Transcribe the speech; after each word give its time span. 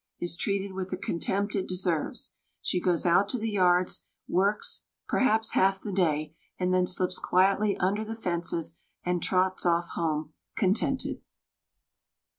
is 0.19 0.35
treated 0.35 0.73
with 0.73 0.89
the 0.89 0.97
contempt 0.97 1.53
it 1.53 1.67
deserves. 1.67 2.33
She 2.63 2.79
goes 2.81 3.05
out 3.05 3.29
to 3.29 3.37
the 3.37 3.51
yards, 3.51 4.07
works, 4.27 4.81
perhaps 5.07 5.51
half 5.51 5.79
the 5.79 5.91
day, 5.91 6.33
and 6.57 6.73
then 6.73 6.87
slips 6.87 7.19
quietly 7.19 7.77
under 7.77 8.03
the 8.03 8.15
fences 8.15 8.79
and 9.05 9.21
trots 9.21 9.63
off 9.63 9.89
home, 9.89 10.33
contented. 10.55 11.21